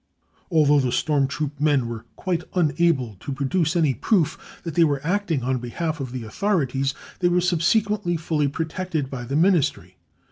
Although 0.49 0.79
the 0.79 0.91
storm 0.91 1.27
troop 1.27 1.59
men 1.59 1.87
were 1.87 2.05
quite 2.15 2.43
unable 2.55 3.17
to 3.19 3.31
produce 3.31 3.75
any 3.75 3.93
proof 3.93 4.59
that 4.63 4.73
they 4.73 4.83
were 4.83 4.99
acting 5.05 5.43
on 5.43 5.59
behalf 5.59 5.99
of 5.99 6.11
the 6.11 6.23
authorities, 6.23 6.95
they 7.19 7.29
were 7.29 7.39
subsequently 7.39 8.17
fully 8.17 8.47
protected 8.47 9.11
by 9.11 9.25
the 9.25 9.35
Ministry. 9.35 9.97